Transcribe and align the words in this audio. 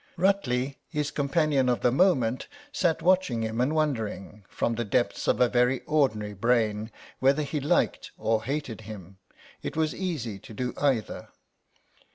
Rutley, 0.17 0.79
his 0.89 1.11
companion 1.11 1.69
of 1.69 1.81
the 1.81 1.91
moment, 1.91 2.47
sat 2.71 3.03
watching 3.03 3.43
him 3.43 3.61
and 3.61 3.75
wondering, 3.75 4.43
from 4.49 4.73
the 4.73 4.83
depths 4.83 5.27
of 5.27 5.39
a 5.39 5.47
very 5.47 5.81
ordinary 5.81 6.33
brain, 6.33 6.89
whether 7.19 7.43
he 7.43 7.59
liked 7.59 8.09
or 8.17 8.43
hated 8.45 8.81
him; 8.81 9.19
it 9.61 9.77
was 9.77 9.93
easy 9.93 10.39
to 10.39 10.55
do 10.55 10.73
either. 10.81 11.27